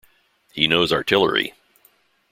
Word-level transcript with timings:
He 0.51 0.67
knows 0.67 0.91
artillery! 0.91 1.53